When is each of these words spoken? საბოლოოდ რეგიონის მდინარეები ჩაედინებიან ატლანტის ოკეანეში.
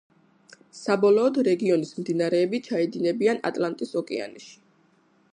საბოლოოდ 0.77 1.35
რეგიონის 1.47 1.91
მდინარეები 1.99 2.61
ჩაედინებიან 2.69 3.43
ატლანტის 3.53 3.93
ოკეანეში. 4.03 4.53